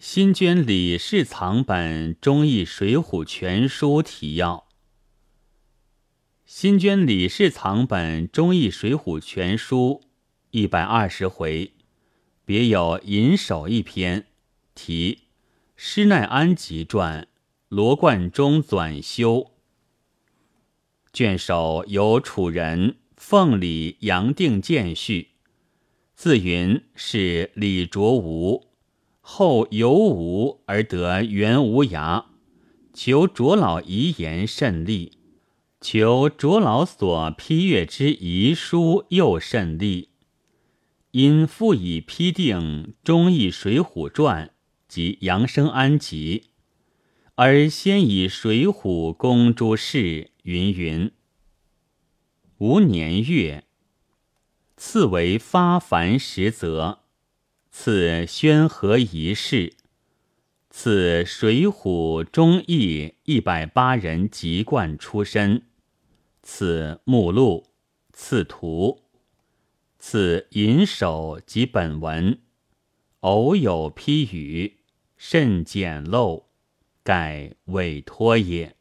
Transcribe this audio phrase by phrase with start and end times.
[0.00, 4.68] 新捐李氏藏本《忠义水浒全书》提要：
[6.46, 10.02] 新捐李氏藏本《忠义水浒全书》
[10.52, 11.72] 一百二十回，
[12.44, 14.26] 别有银首一篇，
[14.72, 15.22] 题
[15.74, 17.22] 《施耐庵集传》，
[17.68, 19.50] 罗贯中纂修。
[21.12, 25.30] 卷首由楚人奉礼杨定见序，
[26.14, 28.67] 字云是李卓吾。
[29.30, 32.24] 后由无而得元无涯，
[32.94, 35.18] 求卓老遗言甚利，
[35.82, 40.08] 求卓老所批阅之遗书又甚利，
[41.10, 42.58] 因复以批定
[43.04, 44.46] 《忠义水浒传》
[44.88, 46.44] 及《杨生安集》，
[47.34, 51.12] 而先以《水浒》公诸事云云。
[52.56, 53.64] 吾年月，
[54.78, 57.00] 次为发凡实则。
[57.80, 59.72] 赐宣和仪式，
[60.68, 65.62] 赐《水浒》忠义一百八人籍贯出身，
[66.42, 67.68] 赐目录，
[68.12, 69.04] 赐图，
[69.96, 72.40] 赐银首及本文，
[73.20, 74.78] 偶有批语，
[75.16, 76.46] 甚简陋，
[77.04, 78.77] 盖委托也。